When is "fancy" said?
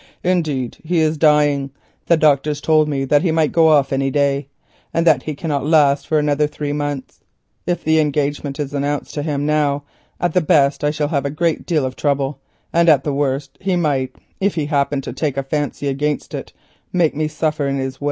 15.43-15.87